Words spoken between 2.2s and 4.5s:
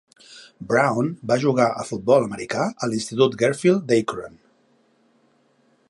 americà a l'institut Garfield d'Akron.